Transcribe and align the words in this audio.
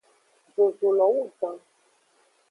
Zozulo 0.53 1.05
wu 1.13 1.23
gan. 1.39 1.57